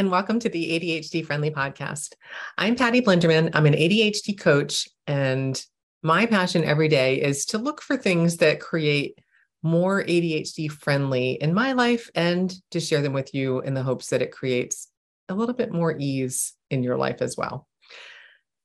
and 0.00 0.10
welcome 0.10 0.40
to 0.40 0.48
the 0.48 0.80
ADHD 0.80 1.26
Friendly 1.26 1.50
Podcast. 1.50 2.14
I'm 2.56 2.74
Patty 2.74 3.02
Blinderman. 3.02 3.50
I'm 3.52 3.66
an 3.66 3.74
ADHD 3.74 4.40
coach, 4.40 4.88
and 5.06 5.62
my 6.02 6.24
passion 6.24 6.64
every 6.64 6.88
day 6.88 7.20
is 7.20 7.44
to 7.46 7.58
look 7.58 7.82
for 7.82 7.98
things 7.98 8.38
that 8.38 8.60
create 8.60 9.18
more 9.62 10.02
ADHD 10.02 10.72
friendly 10.72 11.32
in 11.32 11.52
my 11.52 11.72
life 11.72 12.08
and 12.14 12.50
to 12.70 12.80
share 12.80 13.02
them 13.02 13.12
with 13.12 13.34
you 13.34 13.60
in 13.60 13.74
the 13.74 13.82
hopes 13.82 14.08
that 14.08 14.22
it 14.22 14.32
creates 14.32 14.88
a 15.28 15.34
little 15.34 15.54
bit 15.54 15.70
more 15.70 15.94
ease 15.98 16.54
in 16.70 16.82
your 16.82 16.96
life 16.96 17.20
as 17.20 17.36
well. 17.36 17.68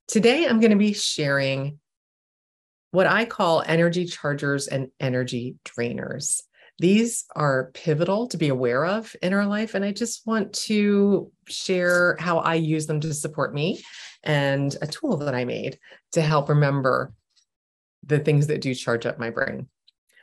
Today, 0.08 0.46
I'm 0.46 0.58
going 0.58 0.70
to 0.70 0.78
be 0.78 0.94
sharing 0.94 1.80
what 2.92 3.06
I 3.06 3.26
call 3.26 3.62
energy 3.66 4.06
chargers 4.06 4.68
and 4.68 4.88
energy 4.98 5.56
drainers. 5.66 6.40
These 6.78 7.24
are 7.34 7.70
pivotal 7.72 8.26
to 8.28 8.36
be 8.36 8.48
aware 8.48 8.84
of 8.84 9.14
in 9.22 9.32
our 9.32 9.46
life. 9.46 9.74
And 9.74 9.84
I 9.84 9.92
just 9.92 10.26
want 10.26 10.52
to 10.64 11.32
share 11.48 12.16
how 12.20 12.38
I 12.38 12.54
use 12.54 12.86
them 12.86 13.00
to 13.00 13.14
support 13.14 13.54
me 13.54 13.82
and 14.22 14.76
a 14.82 14.86
tool 14.86 15.16
that 15.18 15.34
I 15.34 15.44
made 15.44 15.78
to 16.12 16.20
help 16.20 16.48
remember 16.48 17.14
the 18.04 18.18
things 18.18 18.48
that 18.48 18.60
do 18.60 18.74
charge 18.74 19.06
up 19.06 19.18
my 19.18 19.30
brain. 19.30 19.68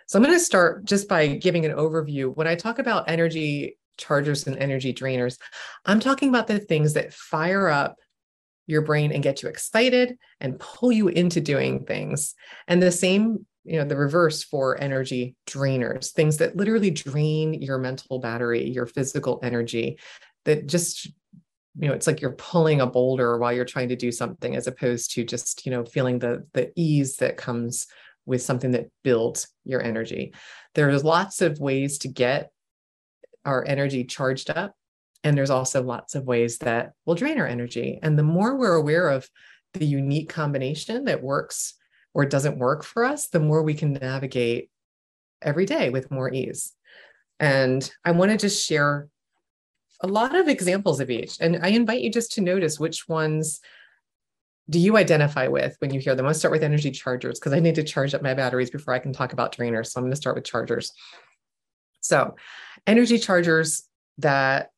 So 0.07 0.19
I'm 0.19 0.23
going 0.23 0.35
to 0.35 0.39
start 0.39 0.85
just 0.85 1.07
by 1.07 1.27
giving 1.27 1.65
an 1.65 1.71
overview. 1.71 2.35
When 2.35 2.47
I 2.47 2.55
talk 2.55 2.77
about 2.77 3.09
energy 3.09 3.77
chargers 3.97 4.45
and 4.45 4.57
energy 4.57 4.93
drainers, 4.93 5.37
I'm 5.85 5.99
talking 5.99 6.29
about 6.29 6.47
the 6.47 6.59
things 6.59 6.93
that 6.93 7.13
fire 7.13 7.67
up 7.69 7.97
your 8.67 8.81
brain 8.81 9.11
and 9.11 9.23
get 9.23 9.41
you 9.41 9.49
excited 9.49 10.17
and 10.39 10.59
pull 10.59 10.91
you 10.91 11.07
into 11.07 11.41
doing 11.41 11.85
things. 11.85 12.35
And 12.67 12.81
the 12.81 12.91
same 12.91 13.45
you 13.63 13.77
know 13.77 13.85
the 13.85 13.95
reverse 13.95 14.43
for 14.43 14.79
energy 14.81 15.35
drainers 15.47 16.11
things 16.11 16.37
that 16.37 16.55
literally 16.55 16.91
drain 16.91 17.53
your 17.53 17.77
mental 17.77 18.19
battery 18.19 18.69
your 18.69 18.85
physical 18.85 19.39
energy 19.41 19.97
that 20.45 20.67
just 20.67 21.05
you 21.79 21.87
know 21.87 21.93
it's 21.93 22.07
like 22.07 22.21
you're 22.21 22.33
pulling 22.33 22.81
a 22.81 22.87
boulder 22.87 23.37
while 23.37 23.53
you're 23.53 23.65
trying 23.65 23.89
to 23.89 23.95
do 23.95 24.11
something 24.11 24.55
as 24.55 24.67
opposed 24.67 25.11
to 25.11 25.23
just 25.23 25.65
you 25.65 25.71
know 25.71 25.85
feeling 25.85 26.19
the 26.19 26.45
the 26.53 26.71
ease 26.75 27.17
that 27.17 27.37
comes 27.37 27.87
with 28.25 28.41
something 28.41 28.71
that 28.71 28.89
builds 29.03 29.47
your 29.65 29.81
energy. 29.81 30.33
There's 30.75 31.03
lots 31.03 31.41
of 31.41 31.59
ways 31.59 31.97
to 31.99 32.07
get 32.07 32.51
our 33.45 33.65
energy 33.67 34.05
charged 34.05 34.49
up 34.49 34.75
and 35.23 35.37
there's 35.37 35.49
also 35.49 35.83
lots 35.83 36.15
of 36.15 36.25
ways 36.25 36.57
that 36.59 36.93
will 37.05 37.15
drain 37.15 37.39
our 37.39 37.47
energy. 37.47 37.99
And 38.01 38.17
the 38.17 38.23
more 38.23 38.57
we're 38.57 38.75
aware 38.75 39.09
of 39.09 39.29
the 39.73 39.85
unique 39.85 40.29
combination 40.29 41.05
that 41.05 41.23
works 41.23 41.73
or 42.13 42.23
it 42.23 42.29
doesn't 42.29 42.57
work 42.57 42.83
for 42.83 43.03
us, 43.03 43.27
the 43.27 43.39
more 43.39 43.63
we 43.63 43.73
can 43.73 43.93
navigate 43.93 44.69
every 45.41 45.65
day 45.65 45.89
with 45.89 46.11
more 46.11 46.31
ease. 46.31 46.73
And 47.39 47.89
I 48.05 48.11
want 48.11 48.31
to 48.31 48.37
just 48.37 48.65
share 48.65 49.07
a 50.01 50.07
lot 50.07 50.35
of 50.35 50.47
examples 50.47 50.99
of 50.99 51.09
each. 51.09 51.37
And 51.39 51.59
I 51.63 51.69
invite 51.69 52.01
you 52.01 52.11
just 52.11 52.33
to 52.33 52.41
notice 52.41 52.79
which 52.79 53.07
ones 53.07 53.59
do 54.69 54.79
you 54.79 54.97
identify 54.97 55.47
with 55.47 55.75
when 55.79 55.93
you 55.93 55.99
hear 55.99 56.15
them. 56.15 56.25
I'll 56.25 56.33
start 56.33 56.51
with 56.51 56.63
energy 56.63 56.91
chargers 56.91 57.39
because 57.39 57.53
I 57.53 57.59
need 57.59 57.75
to 57.75 57.83
charge 57.83 58.13
up 58.13 58.21
my 58.21 58.33
batteries 58.33 58.69
before 58.69 58.93
I 58.93 58.99
can 58.99 59.13
talk 59.13 59.33
about 59.33 59.55
drainers. 59.55 59.87
So 59.87 59.99
I'm 59.99 60.03
going 60.03 60.11
to 60.11 60.17
start 60.17 60.35
with 60.35 60.45
chargers. 60.45 60.91
So, 62.01 62.35
energy 62.85 63.17
chargers 63.17 63.83
that 64.19 64.69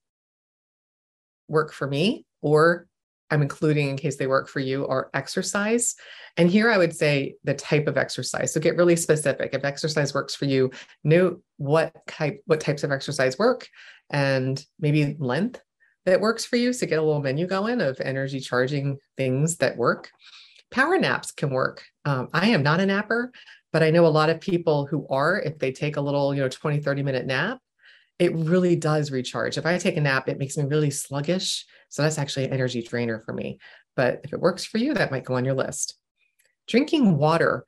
work 1.47 1.73
for 1.73 1.87
me 1.87 2.25
or 2.41 2.87
I'm 3.31 3.41
including 3.41 3.89
in 3.89 3.97
case 3.97 4.17
they 4.17 4.27
work 4.27 4.47
for 4.47 4.59
you 4.59 4.87
are 4.87 5.09
exercise. 5.13 5.95
And 6.37 6.49
here 6.49 6.69
I 6.69 6.77
would 6.77 6.95
say 6.95 7.35
the 7.43 7.53
type 7.53 7.87
of 7.87 7.97
exercise. 7.97 8.53
So 8.53 8.59
get 8.59 8.75
really 8.75 8.95
specific. 8.95 9.53
If 9.53 9.65
exercise 9.65 10.13
works 10.13 10.35
for 10.35 10.45
you, 10.45 10.71
note 11.03 11.41
what 11.57 11.95
type 12.07 12.41
what 12.45 12.59
types 12.59 12.83
of 12.83 12.91
exercise 12.91 13.37
work 13.39 13.67
and 14.09 14.63
maybe 14.79 15.15
length 15.19 15.61
that 16.05 16.21
works 16.21 16.45
for 16.45 16.55
you. 16.55 16.71
So 16.71 16.85
get 16.85 16.99
a 16.99 17.01
little 17.01 17.21
menu 17.21 17.47
going 17.47 17.81
of 17.81 17.99
energy 17.99 18.39
charging 18.39 18.97
things 19.17 19.57
that 19.57 19.77
work. 19.77 20.11
Power 20.71 20.97
naps 20.97 21.31
can 21.31 21.49
work. 21.49 21.83
Um, 22.05 22.29
I 22.33 22.49
am 22.49 22.63
not 22.63 22.79
a 22.79 22.85
napper, 22.85 23.31
but 23.73 23.81
I 23.81 23.89
know 23.89 24.05
a 24.05 24.07
lot 24.07 24.29
of 24.29 24.39
people 24.39 24.85
who 24.85 25.07
are, 25.09 25.39
if 25.39 25.57
they 25.57 25.71
take 25.71 25.97
a 25.97 26.01
little, 26.01 26.33
you 26.33 26.41
know, 26.41 26.49
20, 26.49 26.79
30 26.79 27.03
minute 27.03 27.25
nap, 27.25 27.59
it 28.19 28.35
really 28.35 28.75
does 28.75 29.11
recharge. 29.11 29.57
If 29.57 29.65
I 29.65 29.77
take 29.77 29.97
a 29.97 30.01
nap, 30.01 30.29
it 30.29 30.37
makes 30.37 30.57
me 30.57 30.63
really 30.63 30.91
sluggish. 30.91 31.65
So 31.89 32.01
that's 32.01 32.17
actually 32.17 32.45
an 32.45 32.53
energy 32.53 32.81
drainer 32.81 33.21
for 33.25 33.33
me. 33.33 33.59
But 33.95 34.21
if 34.23 34.33
it 34.33 34.39
works 34.39 34.65
for 34.65 34.77
you, 34.77 34.93
that 34.93 35.11
might 35.11 35.25
go 35.25 35.35
on 35.35 35.45
your 35.45 35.53
list. 35.53 35.97
Drinking 36.67 37.17
water, 37.17 37.65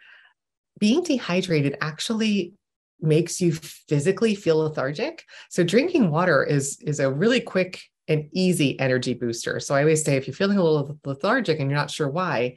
being 0.79 1.03
dehydrated 1.03 1.77
actually 1.81 2.53
makes 2.99 3.39
you 3.39 3.53
physically 3.53 4.35
feel 4.35 4.57
lethargic. 4.57 5.23
So 5.49 5.63
drinking 5.63 6.09
water 6.09 6.43
is 6.43 6.79
is 6.81 6.99
a 6.99 7.11
really 7.11 7.39
quick 7.39 7.81
and 8.07 8.27
easy 8.31 8.79
energy 8.79 9.13
booster. 9.13 9.59
So 9.59 9.75
I 9.75 9.81
always 9.81 10.03
say 10.03 10.15
if 10.15 10.27
you're 10.27 10.33
feeling 10.33 10.57
a 10.57 10.63
little 10.63 10.97
lethargic 11.05 11.59
and 11.59 11.69
you're 11.69 11.77
not 11.77 11.91
sure 11.91 12.09
why, 12.09 12.55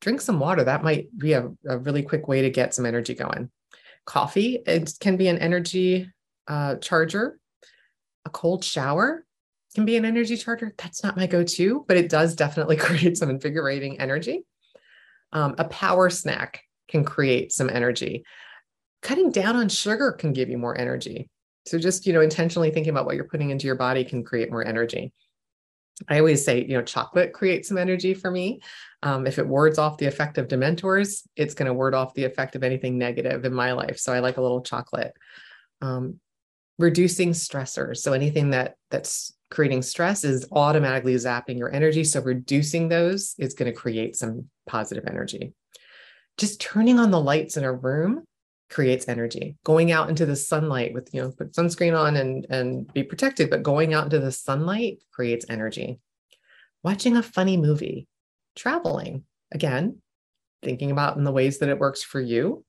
drink 0.00 0.20
some 0.20 0.38
water. 0.38 0.64
That 0.64 0.84
might 0.84 1.06
be 1.16 1.32
a, 1.32 1.48
a 1.68 1.78
really 1.78 2.02
quick 2.02 2.28
way 2.28 2.42
to 2.42 2.50
get 2.50 2.72
some 2.74 2.86
energy 2.86 3.14
going. 3.14 3.50
Coffee, 4.06 4.62
it 4.66 4.94
can 5.00 5.16
be 5.16 5.28
an 5.28 5.38
energy 5.38 6.08
charger. 6.76 7.38
A 8.26 8.30
cold 8.30 8.64
shower 8.64 9.24
can 9.74 9.84
be 9.84 9.96
an 9.96 10.04
energy 10.04 10.36
charger. 10.36 10.74
That's 10.76 11.02
not 11.02 11.16
my 11.16 11.26
go 11.26 11.44
to, 11.44 11.84
but 11.86 11.96
it 11.96 12.08
does 12.08 12.34
definitely 12.34 12.76
create 12.86 13.16
some 13.16 13.30
invigorating 13.30 14.00
energy. 14.00 14.44
Um, 15.32 15.54
a 15.58 15.64
power 15.64 16.10
snack 16.10 16.62
can 16.88 17.04
create 17.04 17.52
some 17.52 17.70
energy. 17.70 18.24
Cutting 19.02 19.30
down 19.30 19.56
on 19.56 19.68
sugar 19.68 20.12
can 20.12 20.32
give 20.32 20.48
you 20.50 20.58
more 20.58 20.76
energy. 20.76 21.30
So 21.66 21.78
just, 21.78 22.06
you 22.06 22.12
know, 22.12 22.20
intentionally 22.20 22.70
thinking 22.70 22.90
about 22.90 23.06
what 23.06 23.14
you're 23.14 23.24
putting 23.24 23.50
into 23.50 23.66
your 23.66 23.76
body 23.76 24.04
can 24.04 24.24
create 24.24 24.50
more 24.50 24.66
energy. 24.66 25.12
I 26.08 26.18
always 26.18 26.44
say, 26.44 26.64
you 26.64 26.76
know, 26.76 26.82
chocolate 26.82 27.32
creates 27.32 27.68
some 27.68 27.78
energy 27.78 28.14
for 28.14 28.30
me. 28.30 28.60
Um, 29.02 29.26
if 29.26 29.38
it 29.38 29.46
wards 29.46 29.78
off 29.78 29.98
the 29.98 30.06
effect 30.06 30.38
of 30.38 30.48
dementors, 30.48 31.22
it's 31.36 31.54
going 31.54 31.66
to 31.66 31.74
ward 31.74 31.94
off 31.94 32.14
the 32.14 32.24
effect 32.24 32.56
of 32.56 32.64
anything 32.64 32.98
negative 32.98 33.44
in 33.44 33.52
my 33.52 33.72
life. 33.72 33.98
So 33.98 34.12
I 34.12 34.20
like 34.20 34.38
a 34.38 34.42
little 34.42 34.62
chocolate. 34.62 35.12
Um, 35.82 36.18
reducing 36.80 37.30
stressors. 37.30 37.98
So 37.98 38.12
anything 38.12 38.50
that 38.50 38.74
that's 38.90 39.32
creating 39.50 39.82
stress 39.82 40.24
is 40.24 40.46
automatically 40.52 41.14
zapping 41.14 41.58
your 41.58 41.72
energy. 41.72 42.04
So 42.04 42.20
reducing 42.20 42.88
those 42.88 43.34
is 43.38 43.54
going 43.54 43.70
to 43.70 43.76
create 43.76 44.16
some 44.16 44.48
positive 44.66 45.04
energy. 45.06 45.52
Just 46.38 46.60
turning 46.60 46.98
on 46.98 47.10
the 47.10 47.20
lights 47.20 47.56
in 47.56 47.64
a 47.64 47.72
room 47.72 48.24
creates 48.70 49.08
energy. 49.08 49.56
Going 49.64 49.90
out 49.90 50.08
into 50.08 50.24
the 50.24 50.36
sunlight 50.36 50.94
with, 50.94 51.10
you 51.12 51.20
know, 51.20 51.32
put 51.32 51.52
sunscreen 51.52 51.98
on 51.98 52.16
and, 52.16 52.46
and 52.48 52.90
be 52.92 53.02
protected, 53.02 53.50
but 53.50 53.64
going 53.64 53.92
out 53.92 54.04
into 54.04 54.20
the 54.20 54.32
sunlight 54.32 55.02
creates 55.10 55.44
energy. 55.48 55.98
Watching 56.82 57.16
a 57.16 57.22
funny 57.22 57.56
movie, 57.56 58.06
traveling, 58.56 59.24
again, 59.52 60.00
thinking 60.62 60.92
about 60.92 61.16
in 61.16 61.24
the 61.24 61.32
ways 61.32 61.58
that 61.58 61.68
it 61.68 61.78
works 61.78 62.02
for 62.02 62.20
you. 62.20 62.64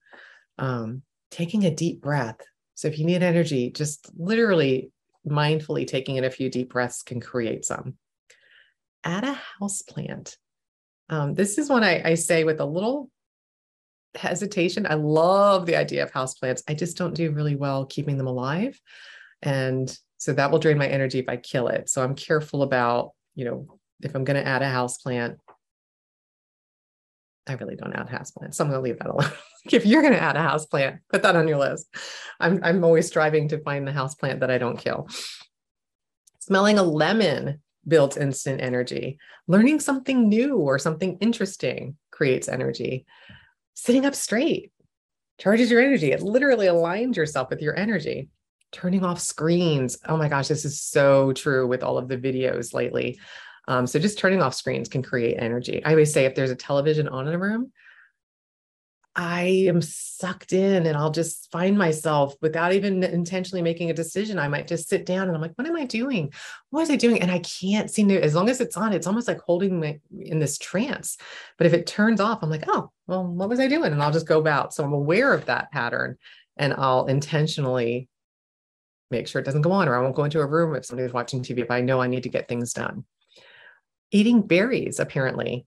Um, 0.57 1.03
taking 1.29 1.63
a 1.63 1.73
deep 1.73 2.01
breath. 2.01 2.41
So 2.81 2.87
if 2.87 2.97
you 2.97 3.05
need 3.05 3.21
energy, 3.21 3.69
just 3.69 4.09
literally 4.17 4.89
mindfully 5.29 5.85
taking 5.85 6.15
in 6.15 6.23
a 6.23 6.31
few 6.31 6.49
deep 6.49 6.71
breaths 6.71 7.03
can 7.03 7.21
create 7.21 7.63
some. 7.63 7.93
Add 9.03 9.23
a 9.23 9.33
house 9.33 9.83
plant. 9.83 10.35
Um, 11.07 11.35
this 11.35 11.59
is 11.59 11.69
one 11.69 11.83
I, 11.83 12.01
I 12.03 12.13
say 12.15 12.43
with 12.43 12.59
a 12.59 12.65
little 12.65 13.11
hesitation. 14.15 14.87
I 14.89 14.95
love 14.95 15.67
the 15.67 15.75
idea 15.75 16.01
of 16.01 16.09
house 16.09 16.33
plants. 16.33 16.63
I 16.67 16.73
just 16.73 16.97
don't 16.97 17.13
do 17.13 17.29
really 17.29 17.55
well 17.55 17.85
keeping 17.85 18.17
them 18.17 18.25
alive. 18.25 18.81
And 19.43 19.95
so 20.17 20.33
that 20.33 20.49
will 20.49 20.57
drain 20.57 20.79
my 20.79 20.87
energy 20.87 21.19
if 21.19 21.29
I 21.29 21.37
kill 21.37 21.67
it. 21.67 21.87
So 21.87 22.03
I'm 22.03 22.15
careful 22.15 22.63
about, 22.63 23.11
you 23.35 23.45
know, 23.45 23.77
if 24.01 24.15
I'm 24.15 24.23
going 24.23 24.43
to 24.43 24.47
add 24.47 24.63
a 24.63 24.69
house 24.69 24.97
plant, 24.97 25.37
I 27.47 27.53
really 27.53 27.75
don't 27.75 27.93
add 27.93 28.07
houseplants. 28.07 28.55
So 28.55 28.63
I'm 28.63 28.69
going 28.69 28.79
to 28.79 28.83
leave 28.83 28.99
that 28.99 29.09
alone. 29.09 29.31
if 29.71 29.85
you're 29.85 30.01
going 30.01 30.13
to 30.13 30.21
add 30.21 30.35
a 30.35 30.39
houseplant, 30.39 30.99
put 31.11 31.23
that 31.23 31.35
on 31.35 31.47
your 31.47 31.57
list. 31.57 31.87
I'm, 32.39 32.59
I'm 32.63 32.83
always 32.83 33.07
striving 33.07 33.47
to 33.49 33.59
find 33.59 33.87
the 33.87 33.91
houseplant 33.91 34.39
that 34.41 34.51
I 34.51 34.57
don't 34.57 34.77
kill. 34.77 35.07
Smelling 36.39 36.77
a 36.77 36.83
lemon 36.83 37.61
builds 37.87 38.17
instant 38.17 38.61
energy. 38.61 39.17
Learning 39.47 39.79
something 39.79 40.29
new 40.29 40.57
or 40.57 40.77
something 40.77 41.17
interesting 41.17 41.97
creates 42.11 42.47
energy. 42.47 43.05
Sitting 43.73 44.05
up 44.05 44.15
straight 44.15 44.71
charges 45.39 45.71
your 45.71 45.81
energy. 45.81 46.11
It 46.11 46.21
literally 46.21 46.67
aligns 46.67 47.15
yourself 47.15 47.49
with 47.49 47.61
your 47.61 47.77
energy. 47.77 48.29
Turning 48.71 49.03
off 49.03 49.19
screens. 49.19 49.97
Oh 50.07 50.15
my 50.15 50.29
gosh, 50.29 50.47
this 50.47 50.65
is 50.65 50.81
so 50.81 51.33
true 51.33 51.67
with 51.67 51.83
all 51.83 51.97
of 51.97 52.07
the 52.07 52.17
videos 52.17 52.73
lately. 52.73 53.19
Um, 53.67 53.87
so 53.87 53.99
just 53.99 54.17
turning 54.17 54.41
off 54.41 54.53
screens 54.53 54.89
can 54.89 55.03
create 55.03 55.37
energy. 55.39 55.83
I 55.85 55.91
always 55.91 56.13
say 56.13 56.25
if 56.25 56.35
there's 56.35 56.51
a 56.51 56.55
television 56.55 57.07
on 57.07 57.27
in 57.27 57.33
a 57.33 57.39
room, 57.39 57.71
I 59.13 59.65
am 59.67 59.81
sucked 59.81 60.53
in 60.53 60.85
and 60.85 60.97
I'll 60.97 61.11
just 61.11 61.51
find 61.51 61.77
myself 61.77 62.33
without 62.41 62.71
even 62.73 63.03
intentionally 63.03 63.61
making 63.61 63.89
a 63.89 63.93
decision. 63.93 64.39
I 64.39 64.47
might 64.47 64.67
just 64.67 64.87
sit 64.87 65.05
down 65.05 65.27
and 65.27 65.35
I'm 65.35 65.41
like, 65.41 65.51
what 65.55 65.67
am 65.67 65.75
I 65.75 65.83
doing? 65.83 66.31
What 66.69 66.81
was 66.81 66.89
I 66.89 66.95
doing? 66.95 67.21
And 67.21 67.29
I 67.29 67.39
can't 67.39 67.91
seem 67.91 68.07
to, 68.07 68.23
as 68.23 68.35
long 68.35 68.49
as 68.49 68.61
it's 68.61 68.77
on, 68.77 68.93
it's 68.93 69.07
almost 69.07 69.27
like 69.27 69.41
holding 69.41 69.81
me 69.81 69.99
in 70.17 70.39
this 70.39 70.57
trance. 70.57 71.17
But 71.57 71.67
if 71.67 71.73
it 71.73 71.87
turns 71.87 72.21
off, 72.21 72.39
I'm 72.41 72.49
like, 72.49 72.63
oh, 72.69 72.89
well, 73.07 73.25
what 73.25 73.49
was 73.49 73.59
I 73.59 73.67
doing? 73.67 73.91
And 73.91 74.01
I'll 74.01 74.13
just 74.13 74.27
go 74.27 74.39
about. 74.39 74.73
So 74.73 74.85
I'm 74.85 74.93
aware 74.93 75.33
of 75.33 75.45
that 75.45 75.71
pattern 75.71 76.17
and 76.55 76.73
I'll 76.73 77.07
intentionally 77.07 78.07
make 79.09 79.27
sure 79.27 79.41
it 79.41 79.45
doesn't 79.45 79.61
go 79.61 79.73
on, 79.73 79.89
or 79.89 79.95
I 79.95 80.01
won't 80.01 80.15
go 80.15 80.23
into 80.23 80.39
a 80.39 80.45
room 80.45 80.73
if 80.73 80.85
somebody's 80.85 81.11
watching 81.11 81.43
TV 81.43 81.59
if 81.59 81.69
I 81.69 81.81
know 81.81 81.99
I 81.99 82.07
need 82.07 82.23
to 82.23 82.29
get 82.29 82.47
things 82.47 82.71
done. 82.71 83.03
Eating 84.11 84.41
berries, 84.41 84.99
apparently, 84.99 85.65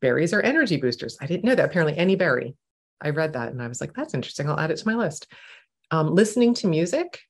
berries 0.00 0.32
are 0.32 0.40
energy 0.40 0.76
boosters. 0.76 1.16
I 1.20 1.26
didn't 1.26 1.44
know 1.44 1.54
that. 1.54 1.66
Apparently, 1.66 1.96
any 1.96 2.16
berry. 2.16 2.56
I 3.00 3.10
read 3.10 3.34
that 3.34 3.52
and 3.52 3.60
I 3.60 3.68
was 3.68 3.80
like, 3.80 3.92
that's 3.94 4.14
interesting. 4.14 4.48
I'll 4.48 4.58
add 4.58 4.70
it 4.70 4.78
to 4.78 4.88
my 4.88 4.94
list. 4.94 5.26
Um, 5.90 6.14
listening 6.14 6.54
to 6.54 6.66
music, 6.66 7.20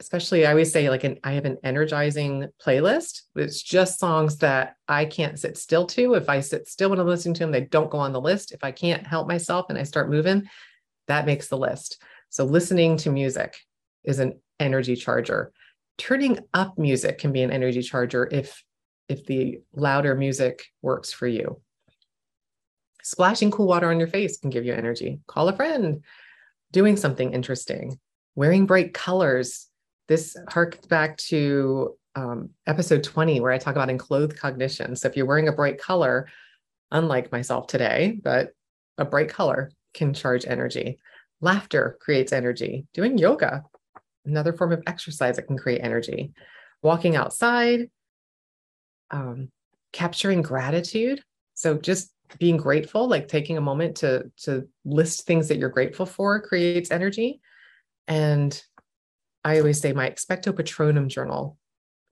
especially 0.00 0.46
I 0.46 0.50
always 0.50 0.72
say 0.72 0.88
like 0.88 1.04
an 1.04 1.18
I 1.24 1.32
have 1.32 1.44
an 1.44 1.58
energizing 1.62 2.48
playlist. 2.64 3.22
It's 3.36 3.62
just 3.62 3.98
songs 3.98 4.38
that 4.38 4.76
I 4.86 5.04
can't 5.04 5.38
sit 5.38 5.58
still 5.58 5.86
to. 5.86 6.14
If 6.14 6.28
I 6.28 6.40
sit 6.40 6.68
still 6.68 6.90
when 6.90 7.00
I'm 7.00 7.06
listening 7.06 7.34
to 7.34 7.40
them, 7.40 7.52
they 7.52 7.62
don't 7.62 7.90
go 7.90 7.98
on 7.98 8.12
the 8.12 8.20
list. 8.20 8.52
If 8.52 8.64
I 8.64 8.72
can't 8.72 9.06
help 9.06 9.28
myself 9.28 9.66
and 9.68 9.78
I 9.78 9.82
start 9.82 10.10
moving, 10.10 10.48
that 11.08 11.26
makes 11.26 11.48
the 11.48 11.58
list. 11.58 12.02
So 12.30 12.44
listening 12.44 12.96
to 12.98 13.10
music 13.10 13.56
is 14.04 14.18
an 14.18 14.40
energy 14.60 14.96
charger. 14.96 15.52
Turning 15.96 16.38
up 16.54 16.78
music 16.78 17.18
can 17.18 17.32
be 17.32 17.42
an 17.42 17.50
energy 17.50 17.82
charger 17.82 18.28
if 18.30 18.62
if 19.08 19.24
the 19.26 19.60
louder 19.72 20.14
music 20.14 20.66
works 20.82 21.12
for 21.12 21.26
you. 21.26 21.60
Splashing 23.02 23.50
cool 23.50 23.66
water 23.66 23.90
on 23.90 23.98
your 23.98 24.08
face 24.08 24.38
can 24.38 24.50
give 24.50 24.64
you 24.64 24.74
energy. 24.74 25.20
Call 25.26 25.48
a 25.48 25.56
friend. 25.56 26.04
Doing 26.72 26.96
something 26.96 27.32
interesting. 27.32 27.98
Wearing 28.34 28.66
bright 28.66 28.92
colors. 28.92 29.68
This 30.08 30.36
harks 30.48 30.86
back 30.86 31.16
to 31.28 31.96
um, 32.14 32.50
episode 32.66 33.02
20, 33.02 33.40
where 33.40 33.52
I 33.52 33.58
talk 33.58 33.74
about 33.74 33.90
enclothed 33.90 34.38
cognition. 34.38 34.96
So 34.96 35.08
if 35.08 35.16
you're 35.16 35.26
wearing 35.26 35.48
a 35.48 35.52
bright 35.52 35.80
color, 35.80 36.28
unlike 36.90 37.32
myself 37.32 37.66
today, 37.66 38.18
but 38.22 38.50
a 38.98 39.04
bright 39.04 39.28
color 39.28 39.70
can 39.94 40.12
charge 40.12 40.44
energy. 40.46 40.98
Laughter 41.40 41.96
creates 42.00 42.32
energy. 42.32 42.86
Doing 42.92 43.16
yoga, 43.16 43.64
another 44.24 44.52
form 44.52 44.72
of 44.72 44.82
exercise 44.86 45.36
that 45.36 45.46
can 45.46 45.56
create 45.56 45.80
energy. 45.82 46.32
Walking 46.82 47.16
outside, 47.16 47.90
um, 49.10 49.50
capturing 49.92 50.42
gratitude. 50.42 51.22
So 51.54 51.76
just 51.76 52.12
being 52.38 52.56
grateful, 52.56 53.08
like 53.08 53.28
taking 53.28 53.56
a 53.56 53.62
moment 53.62 53.96
to 53.96 54.30
to 54.42 54.68
list 54.84 55.26
things 55.26 55.48
that 55.48 55.58
you're 55.58 55.70
grateful 55.70 56.06
for 56.06 56.40
creates 56.40 56.90
energy. 56.90 57.40
And 58.06 58.60
I 59.44 59.58
always 59.58 59.80
say 59.80 59.92
my 59.92 60.08
expecto 60.10 60.52
patronum 60.52 61.08
journal 61.08 61.56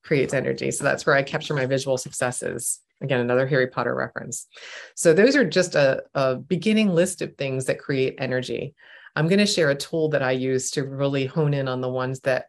creates 0.04 0.32
energy. 0.32 0.70
So 0.70 0.84
that's 0.84 1.04
where 1.04 1.16
I 1.16 1.22
capture 1.22 1.54
my 1.54 1.66
visual 1.66 1.98
successes. 1.98 2.80
Again, 3.02 3.20
another 3.20 3.46
Harry 3.46 3.66
Potter 3.66 3.94
reference. 3.94 4.46
So 4.94 5.12
those 5.12 5.36
are 5.36 5.44
just 5.44 5.74
a, 5.74 6.04
a 6.14 6.36
beginning 6.36 6.94
list 6.94 7.20
of 7.20 7.36
things 7.36 7.66
that 7.66 7.78
create 7.78 8.14
energy. 8.18 8.74
I'm 9.16 9.28
going 9.28 9.38
to 9.38 9.46
share 9.46 9.70
a 9.70 9.74
tool 9.74 10.08
that 10.10 10.22
I 10.22 10.32
use 10.32 10.70
to 10.72 10.84
really 10.84 11.26
hone 11.26 11.52
in 11.52 11.68
on 11.68 11.80
the 11.80 11.90
ones 11.90 12.20
that 12.20 12.46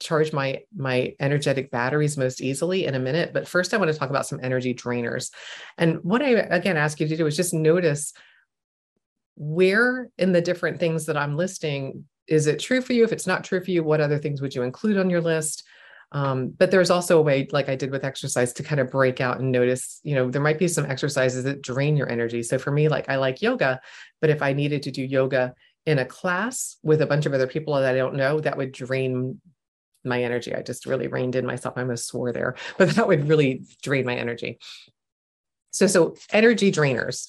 charge 0.00 0.32
my 0.32 0.60
my 0.74 1.14
energetic 1.20 1.70
batteries 1.70 2.16
most 2.16 2.40
easily 2.40 2.86
in 2.86 2.94
a 2.94 2.98
minute 2.98 3.32
but 3.32 3.46
first 3.46 3.72
i 3.72 3.76
want 3.76 3.90
to 3.90 3.96
talk 3.96 4.10
about 4.10 4.26
some 4.26 4.40
energy 4.42 4.74
drainers. 4.74 5.30
And 5.78 6.02
what 6.02 6.22
i 6.22 6.30
again 6.30 6.76
ask 6.76 7.00
you 7.00 7.08
to 7.08 7.16
do 7.16 7.26
is 7.26 7.36
just 7.36 7.54
notice 7.54 8.12
where 9.36 10.10
in 10.18 10.32
the 10.32 10.40
different 10.40 10.80
things 10.80 11.06
that 11.06 11.16
i'm 11.16 11.36
listing 11.36 12.04
is 12.26 12.46
it 12.46 12.60
true 12.60 12.80
for 12.80 12.92
you? 12.92 13.02
If 13.02 13.12
it's 13.12 13.26
not 13.26 13.42
true 13.42 13.62
for 13.62 13.70
you 13.70 13.82
what 13.82 14.00
other 14.00 14.18
things 14.18 14.40
would 14.40 14.54
you 14.54 14.62
include 14.62 14.98
on 14.98 15.10
your 15.10 15.20
list? 15.20 15.64
Um, 16.12 16.50
but 16.56 16.70
there's 16.70 16.90
also 16.90 17.18
a 17.18 17.22
way 17.22 17.46
like 17.52 17.68
i 17.68 17.76
did 17.76 17.92
with 17.92 18.04
exercise 18.04 18.52
to 18.54 18.64
kind 18.64 18.80
of 18.80 18.90
break 18.90 19.20
out 19.20 19.38
and 19.38 19.52
notice 19.52 20.00
you 20.02 20.16
know 20.16 20.28
there 20.28 20.42
might 20.42 20.58
be 20.58 20.66
some 20.66 20.86
exercises 20.86 21.44
that 21.44 21.62
drain 21.62 21.96
your 21.96 22.10
energy. 22.10 22.42
So 22.42 22.58
for 22.58 22.72
me 22.72 22.88
like 22.88 23.08
i 23.08 23.16
like 23.16 23.42
yoga 23.42 23.80
but 24.20 24.30
if 24.30 24.42
i 24.42 24.52
needed 24.52 24.82
to 24.84 24.90
do 24.90 25.02
yoga 25.02 25.54
in 25.86 25.98
a 25.98 26.04
class 26.04 26.76
with 26.82 27.02
a 27.02 27.06
bunch 27.06 27.26
of 27.26 27.34
other 27.34 27.46
people 27.46 27.74
that 27.74 27.94
I 27.94 27.98
don't 27.98 28.14
know, 28.14 28.40
that 28.40 28.56
would 28.56 28.72
drain 28.72 29.40
my 30.04 30.22
energy. 30.22 30.54
I 30.54 30.62
just 30.62 30.86
really 30.86 31.08
reined 31.08 31.36
in 31.36 31.46
myself. 31.46 31.74
I 31.76 31.82
almost 31.82 32.06
swore 32.06 32.32
there, 32.32 32.56
but 32.78 32.90
that 32.90 33.06
would 33.06 33.28
really 33.28 33.64
drain 33.82 34.06
my 34.06 34.16
energy. 34.16 34.58
So, 35.70 35.86
so 35.86 36.16
energy 36.32 36.72
drainers. 36.72 37.28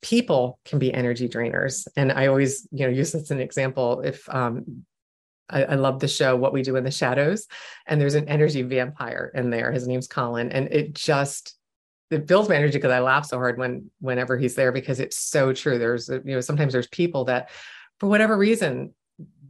People 0.00 0.58
can 0.64 0.78
be 0.78 0.92
energy 0.92 1.28
drainers, 1.28 1.86
and 1.96 2.10
I 2.10 2.26
always, 2.26 2.66
you 2.72 2.86
know, 2.86 2.92
use 2.92 3.12
this 3.12 3.22
as 3.22 3.30
an 3.30 3.40
example. 3.40 4.00
If 4.00 4.28
um, 4.28 4.84
I, 5.48 5.64
I 5.64 5.74
love 5.76 6.00
the 6.00 6.08
show 6.08 6.34
What 6.34 6.52
We 6.52 6.62
Do 6.62 6.74
in 6.74 6.82
the 6.82 6.90
Shadows, 6.90 7.46
and 7.86 8.00
there's 8.00 8.16
an 8.16 8.28
energy 8.28 8.62
vampire 8.62 9.30
in 9.34 9.50
there. 9.50 9.70
His 9.70 9.86
name's 9.86 10.08
Colin, 10.08 10.50
and 10.50 10.68
it 10.72 10.94
just 10.94 11.54
it 12.10 12.26
builds 12.26 12.48
my 12.48 12.56
energy 12.56 12.78
because 12.78 12.90
I 12.90 13.00
laugh 13.00 13.26
so 13.26 13.36
hard 13.36 13.58
when 13.58 13.90
whenever 14.00 14.36
he's 14.36 14.54
there 14.54 14.72
because 14.72 14.98
it's 14.98 15.18
so 15.18 15.52
true. 15.52 15.78
There's 15.78 16.08
you 16.08 16.22
know 16.24 16.40
sometimes 16.40 16.72
there's 16.72 16.88
people 16.88 17.24
that 17.26 17.50
for 18.00 18.08
whatever 18.08 18.36
reason 18.36 18.94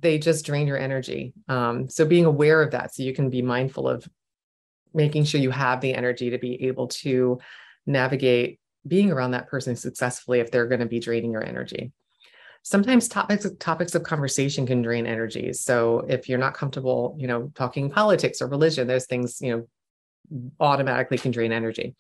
they 0.03 0.19
just 0.19 0.45
drain 0.45 0.67
your 0.67 0.79
energy. 0.79 1.33
Um, 1.49 1.89
so 1.89 2.05
being 2.05 2.27
aware 2.27 2.61
of 2.61 2.73
that, 2.73 2.95
so 2.95 3.03
you 3.03 3.15
can 3.15 3.31
be 3.31 3.41
mindful 3.41 3.89
of 3.89 4.07
making 4.93 5.25
sure 5.25 5.41
you 5.41 5.51
have 5.51 5.81
the 5.81 5.95
energy 5.95 6.31
to 6.31 6.39
be 6.39 6.65
able 6.65 6.89
to 6.89 7.39
navigate 7.87 8.61
being 8.87 9.11
around 9.11 9.31
that 9.31 9.49
person 9.49 9.77
successfully 9.77 10.41
if 10.41 10.51
they're 10.51 10.67
going 10.67 10.81
to 10.81 10.87
be 10.87 11.01
draining 11.01 11.33
your 11.33 11.45
energy. 11.45 11.93
Sometimes 12.65 13.09
topics 13.09 13.47
topics 13.59 13.95
of 13.95 14.03
conversation 14.03 14.67
can 14.67 14.83
drain 14.83 15.07
energy. 15.07 15.53
So 15.53 16.05
if 16.09 16.29
you're 16.29 16.39
not 16.39 16.55
comfortable, 16.55 17.17
you 17.19 17.27
know, 17.27 17.51
talking 17.55 17.91
politics 17.91 18.41
or 18.41 18.49
religion, 18.49 18.87
those 18.87 19.07
things, 19.07 19.41
you 19.41 19.67
know, 20.31 20.53
automatically 20.61 21.19
can 21.19 21.33
drain 21.33 21.53
energy. 21.53 21.95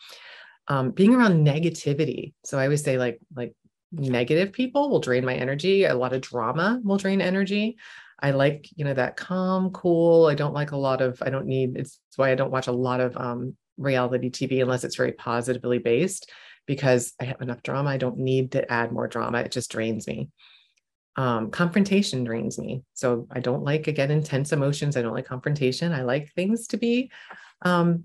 Um, 0.68 0.92
being 0.92 1.14
around 1.14 1.44
negativity. 1.44 2.34
So 2.44 2.58
I 2.58 2.64
always 2.64 2.84
say 2.84 2.96
like 2.96 3.20
like 3.34 3.54
negative 3.92 4.52
people 4.52 4.90
will 4.90 5.00
drain 5.00 5.24
my 5.24 5.34
energy. 5.34 5.84
A 5.84 5.94
lot 5.94 6.12
of 6.12 6.22
drama 6.22 6.80
will 6.82 6.96
drain 6.96 7.20
energy. 7.20 7.76
I 8.18 8.30
like, 8.30 8.68
you 8.76 8.84
know, 8.84 8.94
that 8.94 9.16
calm, 9.16 9.70
cool. 9.70 10.26
I 10.26 10.34
don't 10.34 10.54
like 10.54 10.70
a 10.70 10.76
lot 10.76 11.00
of, 11.00 11.20
I 11.22 11.30
don't 11.30 11.46
need, 11.46 11.76
it's 11.76 12.00
why 12.16 12.30
I 12.30 12.34
don't 12.36 12.52
watch 12.52 12.68
a 12.68 12.72
lot 12.72 13.00
of 13.00 13.16
um, 13.16 13.56
reality 13.76 14.30
TV 14.30 14.62
unless 14.62 14.84
it's 14.84 14.96
very 14.96 15.12
positively 15.12 15.78
based 15.78 16.30
because 16.66 17.14
I 17.20 17.24
have 17.24 17.40
enough 17.40 17.62
drama. 17.62 17.90
I 17.90 17.96
don't 17.96 18.18
need 18.18 18.52
to 18.52 18.70
add 18.72 18.92
more 18.92 19.08
drama. 19.08 19.38
It 19.38 19.50
just 19.50 19.72
drains 19.72 20.06
me. 20.06 20.30
Um, 21.16 21.50
confrontation 21.50 22.24
drains 22.24 22.58
me. 22.58 22.84
So 22.94 23.26
I 23.30 23.40
don't 23.40 23.64
like, 23.64 23.88
again, 23.88 24.10
intense 24.10 24.52
emotions. 24.52 24.96
I 24.96 25.02
don't 25.02 25.14
like 25.14 25.26
confrontation. 25.26 25.92
I 25.92 26.02
like 26.02 26.32
things 26.32 26.68
to 26.68 26.76
be 26.76 27.10
um, 27.62 28.04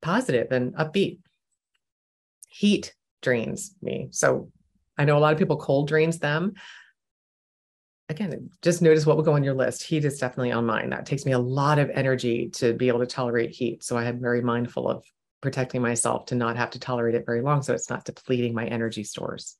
positive 0.00 0.50
and 0.50 0.74
upbeat. 0.74 1.18
Heat 2.48 2.94
drains 3.22 3.74
me. 3.80 4.08
So 4.10 4.50
I 4.98 5.04
know 5.04 5.16
a 5.16 5.20
lot 5.20 5.32
of 5.32 5.38
people 5.38 5.56
cold 5.56 5.88
drains 5.88 6.18
them. 6.18 6.54
Again, 8.08 8.50
just 8.60 8.82
notice 8.82 9.06
what 9.06 9.16
will 9.16 9.24
go 9.24 9.34
on 9.34 9.44
your 9.44 9.54
list. 9.54 9.82
Heat 9.82 10.04
is 10.04 10.18
definitely 10.18 10.52
on 10.52 10.66
mine. 10.66 10.90
That 10.90 11.06
takes 11.06 11.24
me 11.24 11.32
a 11.32 11.38
lot 11.38 11.78
of 11.78 11.88
energy 11.90 12.50
to 12.54 12.74
be 12.74 12.88
able 12.88 12.98
to 12.98 13.06
tolerate 13.06 13.50
heat. 13.50 13.82
So 13.82 13.96
I 13.96 14.04
am 14.04 14.20
very 14.20 14.42
mindful 14.42 14.88
of 14.88 15.04
protecting 15.40 15.80
myself 15.80 16.26
to 16.26 16.34
not 16.34 16.56
have 16.56 16.70
to 16.70 16.78
tolerate 16.78 17.14
it 17.14 17.26
very 17.26 17.40
long 17.40 17.62
so 17.62 17.72
it's 17.72 17.90
not 17.90 18.04
depleting 18.04 18.54
my 18.54 18.66
energy 18.66 19.02
stores. 19.02 19.56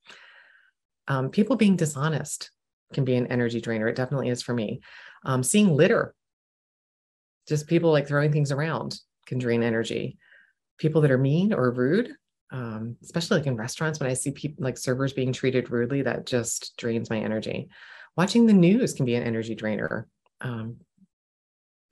Um, 1.09 1.31
people 1.31 1.57
being 1.57 1.77
dishonest 1.77 2.51
can 2.93 3.05
be 3.05 3.17
an 3.17 3.27
energy 3.29 3.61
drainer. 3.61 3.89
It 3.89 3.97
definitely 3.97 4.29
is 4.29 4.43
for 4.43 4.55
me. 4.55 4.81
Um, 5.25 5.43
seeing 5.43 5.75
litter, 5.75 6.15
just 7.49 7.67
people 7.67 7.91
like 7.91 8.07
throwing 8.07 8.33
things 8.33 8.53
around 8.53 8.99
can 9.27 9.39
drain 9.39 9.63
energy. 9.63 10.19
People 10.79 11.01
that 11.01 11.11
are 11.11 11.19
mean 11.19 11.53
or 11.53 11.71
rude 11.71 12.13
um, 12.53 12.97
especially 13.03 13.39
like 13.39 13.47
in 13.47 13.57
restaurants 13.57 13.99
when 13.99 14.11
I 14.11 14.15
see 14.15 14.31
people 14.31 14.65
like 14.65 14.77
servers 14.77 15.13
being 15.13 15.33
treated 15.33 15.71
rudely, 15.71 16.03
that 16.03 16.27
just 16.27 16.77
drains 16.77 17.11
my 17.11 17.19
energy. 17.19 17.69
Watching 18.17 18.47
the 18.47 18.53
news 18.53 18.93
can 18.93 19.07
be 19.07 19.15
an 19.15 19.23
energy 19.23 19.55
drainer. 19.55 20.07
Um, 20.43 20.77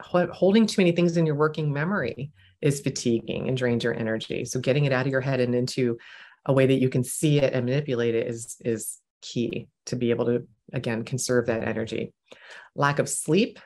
holding 0.02 0.66
too 0.66 0.80
many 0.80 0.92
things 0.92 1.16
in 1.16 1.26
your 1.26 1.34
working 1.34 1.72
memory 1.72 2.30
is 2.60 2.80
fatiguing 2.80 3.48
and 3.48 3.56
drains 3.56 3.84
your 3.84 3.94
energy. 3.94 4.44
So 4.44 4.60
getting 4.60 4.84
it 4.84 4.92
out 4.92 5.06
of 5.06 5.12
your 5.12 5.20
head 5.20 5.40
and 5.40 5.54
into 5.54 5.98
a 6.46 6.52
way 6.52 6.66
that 6.66 6.80
you 6.80 6.88
can 6.88 7.04
see 7.04 7.38
it 7.38 7.52
and 7.52 7.66
manipulate 7.66 8.14
it 8.14 8.26
is 8.26 8.56
is 8.64 8.98
key 9.22 9.68
to 9.86 9.96
be 9.96 10.10
able 10.10 10.24
to 10.26 10.46
again 10.72 11.04
conserve 11.04 11.46
that 11.46 11.66
energy. 11.66 12.12
Lack 12.74 12.98
of 12.98 13.08
sleep 13.08 13.58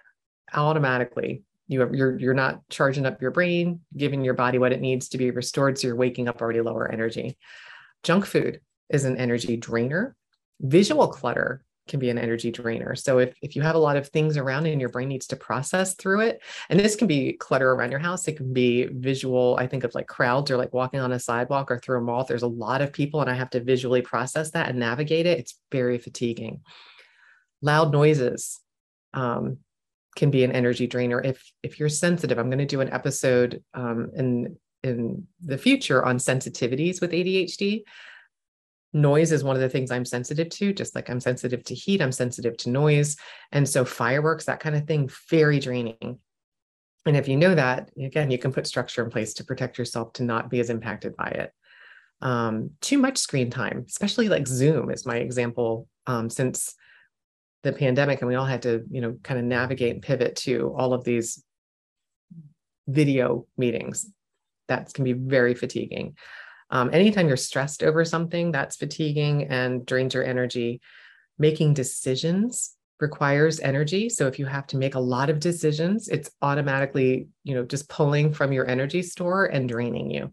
automatically 0.53 1.43
you 1.67 1.81
have, 1.81 1.95
you're 1.95 2.19
you're 2.19 2.35
not 2.35 2.61
charging 2.69 3.07
up 3.07 3.23
your 3.23 3.31
brain, 3.31 3.81
giving 3.97 4.25
your 4.25 4.35
body 4.35 4.59
what 4.59 4.73
it 4.73 4.81
needs 4.81 5.09
to 5.11 5.19
be 5.19 5.31
restored. 5.31 5.79
So 5.79 5.87
you're 5.87 5.97
waking 5.97 6.29
up 6.29 6.41
already 6.41 6.61
lower 6.61 6.91
energy. 6.91 7.39
Junk 8.03 8.27
food 8.27 8.61
is 8.91 9.05
an 9.05 9.17
energy 9.17 9.57
drainer. 9.57 10.15
Visual 10.61 11.09
clutter 11.09 11.65
can 11.87 12.01
be 12.01 12.11
an 12.11 12.19
energy 12.19 12.51
drainer. 12.51 12.95
So 12.95 13.19
if, 13.19 13.35
if 13.43 13.57
you 13.57 13.63
have 13.63 13.75
a 13.75 13.79
lot 13.79 13.97
of 13.97 14.09
things 14.09 14.37
around 14.37 14.67
and 14.67 14.81
your 14.81 14.89
brain 14.89 15.09
needs 15.09 15.27
to 15.29 15.37
process 15.37 15.95
through 15.95 16.21
it, 16.21 16.43
and 16.71 16.81
this 16.81 16.97
can 16.97 17.07
be 17.07 17.35
clutter 17.35 17.73
around 17.73 17.91
your 17.91 18.01
house, 18.01 18.27
it 18.27 18.37
can 18.37 18.53
be 18.53 18.85
visual. 18.85 19.57
I 19.59 19.67
think 19.67 19.85
of 19.85 19.95
like 19.95 20.07
crowds 20.07 20.51
or 20.51 20.57
like 20.57 20.73
walking 20.73 21.01
on 21.01 21.13
a 21.13 21.19
sidewalk 21.19 21.71
or 21.71 21.79
through 21.79 21.99
a 21.99 22.01
mall. 22.01 22.25
There's 22.25 22.43
a 22.43 22.47
lot 22.47 22.81
of 22.81 22.93
people 22.93 23.21
and 23.21 23.29
I 23.29 23.35
have 23.35 23.51
to 23.51 23.63
visually 23.63 24.01
process 24.01 24.51
that 24.53 24.71
and 24.71 24.79
navigate 24.79 25.27
it. 25.27 25.39
It's 25.39 25.59
very 25.71 25.99
fatiguing. 25.99 26.63
Loud 27.61 27.93
noises. 27.93 28.61
Um, 29.13 29.59
can 30.17 30.31
be 30.31 30.45
an 30.45 30.53
energy 30.53 30.87
drainer 30.87 31.21
if 31.21 31.53
if 31.63 31.79
you're 31.79 31.89
sensitive 31.89 32.39
i'm 32.39 32.49
going 32.49 32.59
to 32.59 32.67
do 32.67 32.81
an 32.81 32.93
episode 32.93 33.63
um, 33.75 34.11
in 34.17 34.57
in 34.83 35.27
the 35.41 35.59
future 35.59 36.05
on 36.05 36.19
sensitivities 36.19 37.01
with 37.01 37.13
adhd 37.13 37.83
Noise 38.95 39.33
is 39.33 39.43
one 39.43 39.57
of 39.57 39.63
the 39.63 39.69
things 39.69 39.91
I'm 39.91 40.05
sensitive 40.05 40.49
to, 40.51 40.73
just 40.73 40.95
like 40.95 41.11
I'm 41.11 41.19
sensitive 41.19 41.65
to 41.65 41.75
heat, 41.75 42.01
I'm 42.01 42.13
sensitive 42.13 42.57
to 42.59 42.71
noise. 42.71 43.17
And 43.51 43.69
so 43.69 43.85
fireworks, 43.85 44.45
that 44.45 44.61
kind 44.61 44.77
of 44.77 44.87
thing, 44.87 45.11
very 45.29 45.59
draining. 45.59 46.21
And 47.05 47.17
if 47.17 47.27
you 47.27 47.37
know 47.37 47.57
that, 47.57 47.91
again, 48.01 48.31
you 48.31 48.39
can 48.39 48.53
put 48.53 48.69
structure 48.69 49.05
in 49.05 49.11
place 49.11 49.35
to 49.35 49.45
protect 49.45 49.79
yourself 49.79 50.13
to 50.15 50.23
not 50.23 50.49
be 50.49 50.61
as 50.61 50.71
impacted 50.71 51.17
by 51.17 51.27
it. 51.27 51.53
Um, 52.23 52.71
too 52.81 52.99
much 52.99 53.19
screen 53.19 53.51
time, 53.51 53.85
especially 53.89 54.29
like 54.29 54.47
Zoom 54.47 54.91
is 54.91 55.05
my 55.05 55.17
example 55.17 55.89
um, 56.07 56.31
since 56.31 56.75
the 57.65 57.73
pandemic, 57.73 58.21
and 58.21 58.29
we 58.29 58.37
all 58.37 58.47
had 58.47 58.63
to, 58.63 58.85
you 58.91 59.01
know, 59.01 59.19
kind 59.25 59.41
of 59.41 59.45
navigate 59.45 59.95
and 59.95 60.03
pivot 60.03 60.37
to 60.37 60.73
all 60.77 60.93
of 60.93 61.03
these 61.03 61.43
video 62.87 63.47
meetings. 63.57 64.07
That 64.69 64.93
can 64.95 65.05
be 65.05 65.15
very 65.15 65.55
fatiguing. 65.55 66.17
Um, 66.71 66.91
anytime 66.93 67.27
you're 67.27 67.37
stressed 67.37 67.83
over 67.83 68.05
something, 68.05 68.53
that's 68.53 68.77
fatiguing 68.77 69.49
and 69.49 69.85
drains 69.85 70.15
your 70.15 70.25
energy. 70.25 70.81
Making 71.39 71.75
decisions 71.75 72.77
requires 73.01 73.61
energy. 73.61 74.09
So 74.09 74.27
if 74.29 74.39
you 74.39 74.47
have 74.47 74.67
to 74.69 74.77
make 74.77 74.95
a 74.95 75.01
lot 75.01 75.31
of 75.31 75.41
decisions, 75.41 76.09
it's 76.09 76.31
automatically, 76.41 77.27
you 77.43 77.55
know, 77.55 77.65
just 77.65 77.89
pulling 77.89 78.33
from 78.33 78.53
your 78.53 78.69
energy 78.69 79.03
store 79.03 79.47
and 79.47 79.69
draining 79.69 80.11
you. 80.11 80.31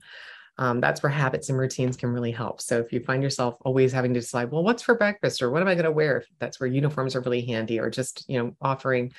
Um, 0.62 0.80
that's 0.80 1.01
where 1.01 1.10
habits 1.10 1.50
and 1.50 1.58
routines 1.58 1.98
can 1.98 2.10
really 2.10 2.30
help. 2.30 2.62
So 2.62 2.77
if 2.77 2.94
you 2.94 3.00
find 3.00 3.24
yourself 3.24 3.56
always 3.62 3.91
having 3.91 4.13
to 4.13 4.20
decide, 4.20 4.51
well, 4.51 4.63
what's 4.63 4.84
for 4.84 4.94
breakfast 4.94 5.41
or 5.41 5.50
what 5.50 5.63
am 5.63 5.68
I 5.68 5.74
going 5.74 5.86
to 5.86 5.91
wear? 5.91 6.24
That's 6.38 6.60
where 6.60 6.68
uniforms 6.70 7.15
are 7.15 7.22
really 7.22 7.41
handy, 7.41 7.80
or 7.80 7.89
just 7.89 8.24
you 8.30 8.38
know 8.38 8.56
offering 8.62 9.12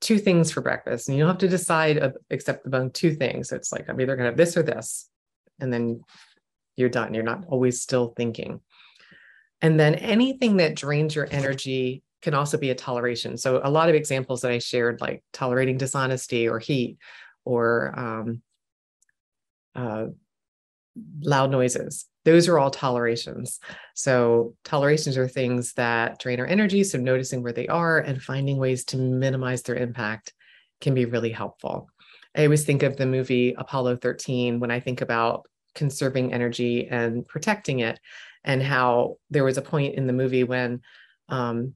two 0.00 0.16
things 0.16 0.52
for 0.52 0.60
breakfast, 0.60 1.08
and 1.08 1.16
you 1.16 1.24
don't 1.24 1.30
have 1.30 1.38
to 1.38 1.48
decide 1.48 1.98
uh, 1.98 2.10
except 2.30 2.68
among 2.68 2.92
two 2.92 3.16
things. 3.16 3.50
It's 3.50 3.72
like 3.72 3.88
I'm 3.88 4.00
either 4.00 4.14
going 4.14 4.26
to 4.26 4.30
have 4.30 4.36
this 4.36 4.56
or 4.56 4.62
this, 4.62 5.08
and 5.58 5.72
then 5.72 6.04
you're 6.76 6.88
done. 6.88 7.14
You're 7.14 7.24
not 7.24 7.46
always 7.48 7.82
still 7.82 8.14
thinking. 8.16 8.60
And 9.62 9.80
then 9.80 9.96
anything 9.96 10.58
that 10.58 10.76
drains 10.76 11.16
your 11.16 11.26
energy 11.32 12.04
can 12.22 12.34
also 12.34 12.58
be 12.58 12.70
a 12.70 12.76
toleration. 12.76 13.38
So 13.38 13.60
a 13.64 13.70
lot 13.70 13.88
of 13.88 13.96
examples 13.96 14.42
that 14.42 14.52
I 14.52 14.60
shared, 14.60 15.00
like 15.00 15.24
tolerating 15.32 15.78
dishonesty 15.78 16.48
or 16.48 16.60
heat 16.60 16.98
or 17.44 17.92
um, 17.98 18.42
uh, 19.74 20.06
loud 21.20 21.50
noises, 21.50 22.06
those 22.24 22.48
are 22.48 22.58
all 22.58 22.70
tolerations. 22.70 23.60
So 23.94 24.54
tolerations 24.64 25.16
are 25.16 25.28
things 25.28 25.72
that 25.74 26.18
drain 26.18 26.40
our 26.40 26.46
energy. 26.46 26.84
So 26.84 26.98
noticing 26.98 27.42
where 27.42 27.52
they 27.52 27.68
are 27.68 27.98
and 27.98 28.20
finding 28.20 28.58
ways 28.58 28.84
to 28.86 28.96
minimize 28.96 29.62
their 29.62 29.76
impact 29.76 30.32
can 30.80 30.94
be 30.94 31.04
really 31.04 31.30
helpful. 31.30 31.88
I 32.36 32.44
always 32.44 32.64
think 32.64 32.82
of 32.82 32.96
the 32.96 33.06
movie 33.06 33.54
Apollo 33.56 33.96
13 33.96 34.60
when 34.60 34.70
I 34.70 34.80
think 34.80 35.00
about 35.00 35.46
conserving 35.74 36.32
energy 36.32 36.88
and 36.88 37.26
protecting 37.26 37.80
it 37.80 38.00
and 38.44 38.62
how 38.62 39.16
there 39.30 39.44
was 39.44 39.58
a 39.58 39.62
point 39.62 39.94
in 39.94 40.06
the 40.06 40.12
movie 40.12 40.44
when 40.44 40.80
um, 41.28 41.74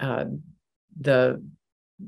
uh, 0.00 0.24
the 1.00 1.42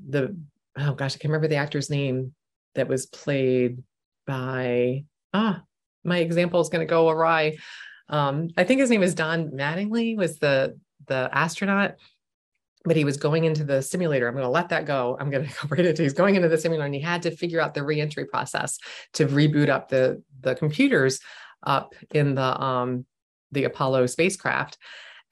the 0.08 0.36
oh 0.76 0.92
gosh 0.94 1.14
i 1.14 1.18
can't 1.18 1.30
remember 1.30 1.48
the 1.48 1.56
actor's 1.56 1.88
name 1.88 2.34
that 2.74 2.88
was 2.88 3.06
played 3.06 3.82
by 4.26 5.04
ah 5.32 5.62
my 6.04 6.18
example 6.18 6.60
is 6.60 6.68
going 6.68 6.86
to 6.86 6.90
go 6.90 7.08
awry 7.08 7.56
um, 8.08 8.48
i 8.56 8.64
think 8.64 8.80
his 8.80 8.90
name 8.90 9.02
is 9.02 9.14
don 9.14 9.50
mattingly 9.50 10.16
was 10.16 10.38
the 10.38 10.78
the 11.06 11.28
astronaut 11.32 11.94
but 12.84 12.96
he 12.96 13.04
was 13.04 13.16
going 13.16 13.44
into 13.44 13.64
the 13.64 13.80
simulator. 13.80 14.28
I'm 14.28 14.34
going 14.34 14.44
to 14.44 14.50
let 14.50 14.68
that 14.68 14.84
go. 14.84 15.16
I'm 15.18 15.30
going 15.30 15.46
to 15.48 15.52
go 15.52 15.68
right 15.70 15.84
into. 15.84 16.02
He's 16.02 16.12
going 16.12 16.36
into 16.36 16.48
the 16.48 16.58
simulator, 16.58 16.84
and 16.84 16.94
he 16.94 17.00
had 17.00 17.22
to 17.22 17.30
figure 17.30 17.60
out 17.60 17.74
the 17.74 17.82
reentry 17.82 18.26
process 18.26 18.78
to 19.14 19.26
reboot 19.26 19.68
up 19.68 19.88
the 19.88 20.22
the 20.40 20.54
computers 20.54 21.20
up 21.62 21.94
in 22.12 22.34
the 22.34 22.62
um 22.62 23.06
the 23.52 23.64
Apollo 23.64 24.06
spacecraft. 24.06 24.78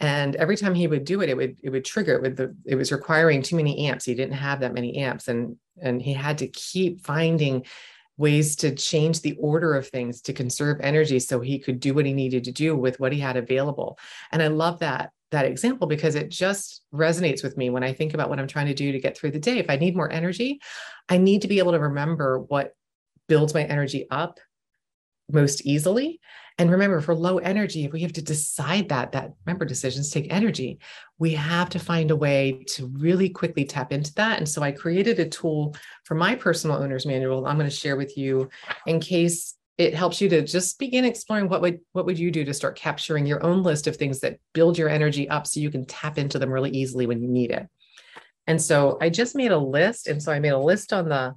And 0.01 0.35
every 0.37 0.57
time 0.57 0.75
he 0.75 0.89
would 0.89 1.05
do 1.05 1.21
it, 1.21 1.29
it 1.29 1.37
would 1.37 1.59
it 1.63 1.71
would 1.71 1.85
trigger 1.85 2.15
it 2.15 2.23
with 2.23 2.37
the 2.37 2.57
it 2.65 2.75
was 2.75 2.91
requiring 2.91 3.43
too 3.43 3.57
many 3.57 3.87
amps. 3.87 4.05
He 4.05 4.15
didn't 4.15 4.35
have 4.35 4.61
that 4.61 4.75
many 4.75 4.97
amps, 4.97 5.29
and 5.29 5.57
and 5.81 6.01
he 6.03 6.13
had 6.13 6.39
to 6.39 6.49
keep 6.49 7.03
finding 7.03 7.67
ways 8.17 8.57
to 8.57 8.75
change 8.75 9.21
the 9.21 9.37
order 9.39 9.75
of 9.75 9.89
things 9.89 10.21
to 10.23 10.33
conserve 10.33 10.79
energy 10.81 11.19
so 11.19 11.41
he 11.41 11.59
could 11.59 11.81
do 11.81 11.95
what 11.95 12.07
he 12.07 12.13
needed 12.13 12.45
to 12.45 12.53
do 12.53 12.77
with 12.77 13.01
what 13.01 13.13
he 13.13 13.19
had 13.19 13.37
available. 13.37 13.99
And 14.31 14.43
I 14.43 14.49
love 14.49 14.81
that 14.81 15.11
that 15.31 15.47
example 15.47 15.87
because 15.87 16.15
it 16.15 16.29
just 16.29 16.83
resonates 16.95 17.43
with 17.43 17.57
me 17.57 17.71
when 17.71 17.83
I 17.83 17.93
think 17.93 18.15
about 18.15 18.29
what 18.29 18.39
I'm 18.39 18.47
trying 18.47 18.67
to 18.67 18.75
do 18.75 18.93
to 18.93 19.01
get 19.01 19.17
through 19.17 19.31
the 19.31 19.39
day. 19.39 19.59
If 19.59 19.71
I 19.71 19.77
need 19.77 19.97
more 19.97 20.13
energy, 20.13 20.61
I 21.09 21.17
need 21.17 21.43
to 21.43 21.49
be 21.49 21.59
able 21.59 21.73
to 21.73 21.81
remember 21.81 22.39
what 22.39 22.75
builds 23.29 23.55
my 23.55 23.65
energy 23.65 24.07
up 24.11 24.39
most 25.31 25.67
easily. 25.67 26.21
And 26.59 26.71
remember, 26.71 27.01
for 27.01 27.15
low 27.15 27.39
energy, 27.39 27.85
if 27.85 27.93
we 27.93 28.03
have 28.03 28.13
to 28.15 28.23
decide 28.23 28.89
that, 28.91 29.13
that 29.13 29.33
remember, 29.47 29.65
decisions 29.65 30.11
take 30.11 30.33
energy, 30.33 30.79
we 31.19 31.33
have 31.35 31.71
to 31.71 31.79
find 31.79 32.11
a 32.11 32.17
way 32.17 32.65
to 32.69 32.87
really 32.99 33.29
quickly 33.29 33.65
tap 33.65 33.93
into 33.93 34.13
that. 34.15 34.39
And 34.39 34.49
so 34.49 34.63
I 34.63 34.73
created 34.73 35.19
a 35.19 35.29
tool 35.29 35.75
for 36.05 36.15
my 36.15 36.35
personal 36.35 36.77
owner's 36.77 37.07
manual 37.07 37.47
I'm 37.47 37.57
going 37.57 37.69
to 37.69 37.75
share 37.75 37.97
with 37.97 38.17
you 38.17 38.49
in 38.87 39.01
case 39.01 39.57
it 39.79 39.95
helps 39.95 40.21
you 40.21 40.29
to 40.29 40.43
just 40.43 40.79
begin 40.79 41.05
exploring 41.05 41.49
what 41.49 41.61
would 41.63 41.81
what 41.93 42.07
would 42.07 42.19
you 42.19 42.31
do 42.31 42.45
to 42.45 42.55
start 42.55 42.77
capturing 42.77 43.27
your 43.27 43.43
own 43.43 43.63
list 43.63 43.87
of 43.87 43.97
things 43.97 44.21
that 44.21 44.39
build 44.53 44.77
your 44.77 44.89
energy 44.89 45.29
up 45.29 45.47
so 45.47 45.61
you 45.61 45.71
can 45.71 45.85
tap 45.87 46.19
into 46.19 46.39
them 46.39 46.51
really 46.51 46.71
easily 46.71 47.07
when 47.07 47.23
you 47.23 47.29
need 47.29 47.51
it 47.51 47.67
and 48.47 48.61
so 48.61 48.99
i 49.01 49.09
just 49.09 49.35
made 49.35 49.51
a 49.51 49.59
list 49.59 50.09
and 50.09 50.23
so 50.23 50.31
i 50.31 50.39
made 50.39 50.51
a 50.53 50.59
list 50.59 50.93
on 50.93 51.09
the 51.09 51.35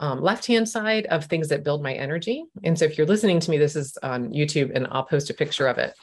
um, 0.00 0.20
left 0.20 0.46
hand 0.46 0.68
side 0.68 1.06
of 1.06 1.26
things 1.26 1.48
that 1.48 1.64
build 1.64 1.82
my 1.82 1.92
energy 1.92 2.44
and 2.64 2.78
so 2.78 2.84
if 2.84 2.96
you're 2.96 3.06
listening 3.06 3.40
to 3.40 3.50
me 3.50 3.58
this 3.58 3.76
is 3.76 3.96
on 4.02 4.30
youtube 4.30 4.70
and 4.74 4.86
i'll 4.90 5.04
post 5.04 5.30
a 5.30 5.34
picture 5.34 5.66
of 5.66 5.78
it 5.78 5.94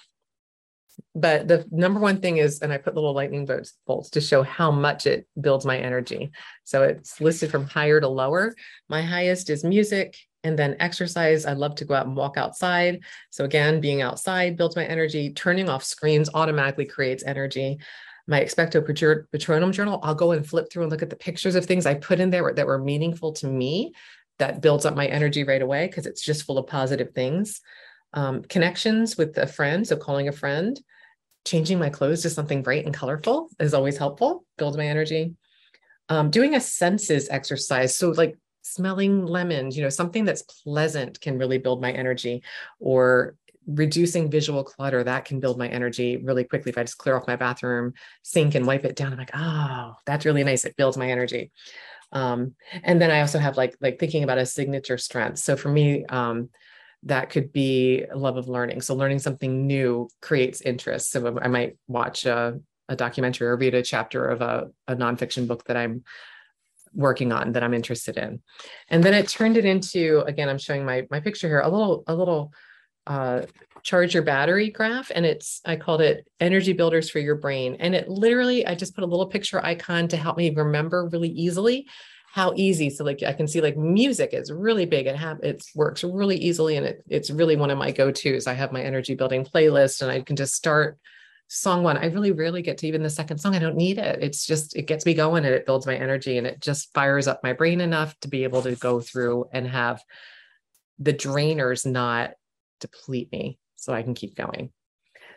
but 1.16 1.48
the 1.48 1.66
number 1.72 2.00
one 2.00 2.22
thing 2.22 2.38
is 2.38 2.60
and 2.60 2.72
i 2.72 2.78
put 2.78 2.96
little 2.96 3.14
lightning 3.14 3.46
bolts, 3.46 3.74
bolts 3.86 4.10
to 4.10 4.22
show 4.22 4.44
how 4.44 4.72
much 4.72 5.06
it 5.06 5.28
builds 5.40 5.66
my 5.66 5.78
energy 5.78 6.32
so 6.64 6.84
it's 6.84 7.20
listed 7.20 7.52
from 7.52 7.66
higher 7.66 8.00
to 8.00 8.08
lower 8.08 8.54
my 8.90 9.02
highest 9.02 9.50
is 9.50 9.64
music 9.64 10.16
and 10.44 10.58
then 10.58 10.76
exercise. 10.80 11.46
I 11.46 11.54
love 11.54 11.76
to 11.76 11.86
go 11.86 11.94
out 11.94 12.06
and 12.06 12.16
walk 12.16 12.38
outside. 12.38 13.02
So 13.30 13.46
again, 13.46 13.82
being 13.82 14.02
outside 14.02 14.58
builds 14.58 14.76
my 14.76 14.86
energy. 14.86 15.34
Turning 15.34 15.70
off 15.70 15.84
screens 15.84 16.30
automatically 16.34 16.86
creates 16.86 17.24
energy. 17.24 17.80
My 18.30 18.42
expecto 18.42 18.80
patronum 19.34 19.72
journal, 19.72 20.00
I'll 20.04 20.14
go 20.14 20.34
and 20.34 20.48
flip 20.48 20.72
through 20.72 20.84
and 20.84 20.92
look 20.92 21.02
at 21.02 21.10
the 21.10 21.16
pictures 21.16 21.56
of 21.56 21.66
things 21.66 21.88
I 21.88 21.96
put 21.96 22.20
in 22.20 22.30
there 22.30 22.54
that 22.54 22.68
were 22.68 22.78
meaningful 22.78 23.34
to 23.34 23.48
me. 23.48 23.94
That 24.38 24.62
builds 24.62 24.86
up 24.86 24.96
my 24.96 25.08
energy 25.08 25.44
right 25.44 25.64
away 25.64 25.88
because 25.88 26.06
it's 26.06 26.22
just 26.22 26.44
full 26.44 26.60
of 26.60 26.68
positive 26.68 27.12
things. 27.16 27.60
Um, 28.14 28.44
connections 28.44 29.18
with 29.18 29.36
a 29.40 29.48
friend, 29.48 29.86
so 29.86 29.98
calling 29.98 30.28
a 30.28 30.32
friend, 30.32 30.80
changing 31.44 31.80
my 31.80 31.90
clothes 31.90 32.22
to 32.22 32.30
something 32.30 32.62
bright 32.62 32.86
and 32.86 32.94
colorful 32.94 33.50
is 33.60 33.74
always 33.74 33.98
helpful, 33.98 34.46
builds 34.60 34.78
my 34.78 34.86
energy. 34.86 35.34
Um, 36.08 36.30
doing 36.30 36.54
a 36.54 36.62
senses 36.62 37.30
exercise. 37.30 37.96
So, 37.96 38.12
like 38.12 38.38
smelling 38.62 39.26
lemons, 39.26 39.76
you 39.76 39.82
know, 39.82 39.90
something 39.90 40.24
that's 40.24 40.44
pleasant 40.44 41.20
can 41.20 41.40
really 41.40 41.58
build 41.58 41.82
my 41.82 41.92
energy 41.92 42.44
or 42.80 43.36
reducing 43.70 44.30
visual 44.30 44.64
clutter 44.64 45.04
that 45.04 45.26
can 45.26 45.40
build 45.40 45.58
my 45.58 45.68
energy 45.68 46.18
really 46.18 46.44
quickly. 46.44 46.72
If 46.72 46.78
i 46.78 46.84
just 46.84 46.98
clear 46.98 47.16
off 47.16 47.28
my 47.28 47.36
bathroom 47.36 47.94
sink 48.24 48.56
and 48.56 48.66
wipe 48.66 48.86
it 48.86 48.96
down 48.96 49.12
i'm 49.12 49.20
like 49.20 49.32
oh 49.34 49.94
that's 50.06 50.26
really 50.26 50.44
nice. 50.44 50.66
It 50.66 50.76
builds 50.76 50.98
my 50.98 51.10
energy. 51.10 51.52
Um, 52.12 52.56
and 52.84 53.00
then 53.02 53.12
i 53.12 53.22
also 53.22 53.40
have 53.40 53.58
like 53.58 53.76
like 53.82 54.00
thinking 54.00 54.24
about 54.24 54.38
a 54.38 54.46
signature 54.46 54.98
strength. 54.98 55.40
So 55.40 55.56
for 55.56 55.70
me 55.70 56.06
um, 56.06 56.50
that 57.04 57.30
could 57.30 57.54
be 57.54 58.06
love 58.14 58.38
of 58.38 58.50
learning. 58.50 58.82
So 58.82 58.96
learning 58.96 59.20
something 59.20 59.68
new 59.68 60.10
creates 60.22 60.62
interest. 60.62 61.12
So 61.12 61.40
i 61.42 61.48
might 61.48 61.78
watch 61.88 62.26
a, 62.26 62.60
a 62.88 62.96
documentary 62.96 63.48
or 63.48 63.56
read 63.56 63.76
a 63.76 63.84
chapter 63.84 64.26
of 64.26 64.42
a, 64.42 64.70
a 64.88 64.96
nonfiction 64.96 65.48
book 65.48 65.66
that 65.66 65.78
i'm 65.78 66.04
working 66.94 67.32
on 67.32 67.52
that 67.52 67.64
I'm 67.64 67.76
interested 67.76 68.18
in. 68.18 68.42
And 68.90 69.04
then 69.04 69.14
it 69.14 69.28
turned 69.28 69.58
it 69.58 69.66
into, 69.66 70.24
again, 70.26 70.50
I'm 70.50 70.58
showing 70.58 70.84
my, 70.84 71.06
my 71.12 71.20
picture 71.20 71.48
here, 71.48 71.62
a 71.62 71.70
little, 71.70 72.04
a 72.08 72.16
little 72.16 72.52
uh, 73.10 73.42
charge 73.84 74.14
your 74.14 74.24
battery 74.24 74.70
graph. 74.70 75.12
And 75.14 75.26
it's, 75.26 75.62
I 75.66 75.76
called 75.76 76.02
it 76.02 76.28
energy 76.40 76.74
builders 76.74 77.10
for 77.10 77.20
your 77.20 77.36
brain. 77.36 77.76
And 77.80 77.96
it 77.96 78.08
literally, 78.08 78.66
I 78.66 78.76
just 78.76 78.96
put 78.96 79.04
a 79.04 79.08
little 79.08 79.26
picture 79.26 79.64
icon 79.66 80.08
to 80.10 80.18
help 80.18 80.38
me 80.38 80.52
remember 80.52 81.08
really 81.08 81.30
easily 81.30 81.88
how 82.32 82.54
easy. 82.56 82.92
So 82.92 83.04
like 83.04 83.24
I 83.24 83.34
can 83.34 83.48
see 83.48 83.60
like 83.60 83.76
music 83.76 84.30
is 84.34 84.52
really 84.52 84.86
big 84.86 85.08
it 85.08 85.16
have 85.16 85.40
it 85.42 85.64
works 85.74 86.04
really 86.04 86.38
easily. 86.38 86.78
And 86.78 86.86
it, 86.86 87.04
it's 87.10 87.32
really 87.32 87.56
one 87.56 87.72
of 87.72 87.80
my 87.80 87.92
go-tos. 87.92 88.46
I 88.46 88.54
have 88.54 88.72
my 88.72 88.84
energy 88.84 89.16
building 89.16 89.44
playlist 89.44 90.04
and 90.04 90.12
I 90.12 90.22
can 90.22 90.36
just 90.36 90.54
start 90.54 91.00
song 91.52 91.82
one, 91.82 91.98
I 91.98 92.06
really 92.06 92.32
rarely 92.32 92.62
get 92.62 92.78
to 92.78 92.88
even 92.88 93.02
the 93.02 93.10
second 93.10 93.40
song. 93.40 93.56
I 93.56 93.60
don't 93.60 93.76
need 93.76 93.98
it. 93.98 94.22
It's 94.22 94.46
just, 94.46 94.76
it 94.76 94.84
gets 94.84 95.04
me 95.04 95.16
going 95.16 95.46
and 95.46 95.56
it 95.56 95.66
builds 95.66 95.88
my 95.88 95.96
energy 95.96 96.38
and 96.38 96.46
it 96.46 96.60
just 96.60 96.94
fires 96.94 97.28
up 97.28 97.42
my 97.44 97.54
brain 97.54 97.82
enough 97.82 98.16
to 98.20 98.28
be 98.28 98.44
able 98.44 98.62
to 98.62 98.76
go 98.76 99.00
through 99.00 99.46
and 99.52 99.68
have 99.68 100.00
the 101.00 101.14
drainers 101.14 101.88
not 101.88 102.32
deplete 102.80 103.32
me 103.32 103.60
so 103.76 103.94
I 103.94 104.02
can 104.02 104.14
keep 104.14 104.36
going. 104.36 104.72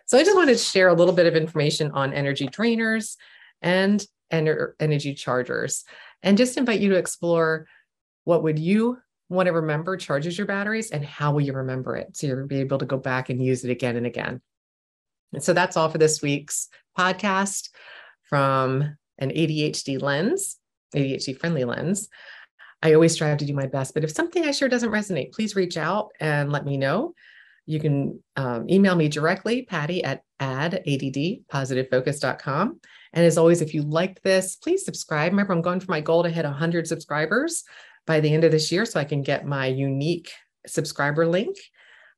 So 0.06 0.18
I 0.18 0.24
just 0.24 0.36
wanted 0.36 0.52
to 0.52 0.58
share 0.58 0.88
a 0.88 0.94
little 0.94 1.14
bit 1.14 1.26
of 1.26 1.36
information 1.36 1.90
on 1.92 2.12
energy 2.12 2.46
drainers 2.46 3.16
and 3.60 4.04
ener- 4.32 4.72
energy 4.80 5.14
chargers 5.14 5.84
and 6.22 6.36
just 6.36 6.56
invite 6.56 6.80
you 6.80 6.90
to 6.90 6.96
explore 6.96 7.66
what 8.24 8.42
would 8.42 8.58
you 8.58 8.98
want 9.28 9.46
to 9.46 9.52
remember 9.52 9.96
charges 9.96 10.36
your 10.36 10.46
batteries 10.46 10.90
and 10.90 11.04
how 11.04 11.32
will 11.32 11.40
you 11.40 11.52
remember 11.52 11.96
it 11.96 12.16
so 12.16 12.26
you'll 12.26 12.46
be 12.46 12.60
able 12.60 12.78
to 12.78 12.84
go 12.84 12.98
back 12.98 13.30
and 13.30 13.44
use 13.44 13.64
it 13.64 13.70
again 13.70 13.96
and 13.96 14.06
again. 14.06 14.40
And 15.32 15.42
so 15.42 15.52
that's 15.52 15.76
all 15.76 15.88
for 15.88 15.98
this 15.98 16.20
week's 16.20 16.68
podcast 16.98 17.70
from 18.28 18.96
an 19.18 19.30
ADHD 19.30 20.00
lens, 20.00 20.58
ADHD 20.94 21.38
friendly 21.38 21.64
lens. 21.64 22.08
I 22.82 22.94
always 22.94 23.14
strive 23.14 23.38
to 23.38 23.46
do 23.46 23.54
my 23.54 23.66
best, 23.66 23.94
but 23.94 24.04
if 24.04 24.10
something 24.10 24.44
I 24.44 24.50
share 24.50 24.68
doesn't 24.68 24.90
resonate, 24.90 25.32
please 25.32 25.56
reach 25.56 25.76
out 25.76 26.10
and 26.20 26.50
let 26.52 26.66
me 26.66 26.76
know. 26.76 27.14
You 27.72 27.80
can 27.80 28.22
um, 28.36 28.68
email 28.68 28.94
me 28.94 29.08
directly, 29.08 29.62
Patty 29.62 30.04
at 30.04 30.22
adaddpositivefocus.com. 30.40 32.80
And 33.14 33.24
as 33.24 33.38
always, 33.38 33.62
if 33.62 33.74
you 33.74 33.82
liked 33.82 34.22
this, 34.22 34.56
please 34.56 34.84
subscribe. 34.84 35.32
Remember, 35.32 35.54
I'm 35.54 35.62
going 35.62 35.80
for 35.80 35.90
my 35.90 36.00
goal 36.00 36.22
to 36.22 36.28
hit 36.28 36.44
100 36.44 36.86
subscribers 36.86 37.64
by 38.06 38.20
the 38.20 38.32
end 38.32 38.44
of 38.44 38.50
this 38.50 38.70
year 38.70 38.84
so 38.84 39.00
I 39.00 39.04
can 39.04 39.22
get 39.22 39.46
my 39.46 39.66
unique 39.66 40.30
subscriber 40.66 41.26
link. 41.26 41.56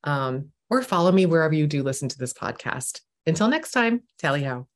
Um, 0.02 0.50
or 0.70 0.82
follow 0.82 1.12
me 1.12 1.26
wherever 1.26 1.54
you 1.54 1.68
do 1.68 1.82
listen 1.82 2.08
to 2.08 2.18
this 2.18 2.32
podcast. 2.32 3.02
Until 3.26 3.48
next 3.48 3.70
time, 3.70 4.02
tally 4.18 4.42
ho. 4.42 4.66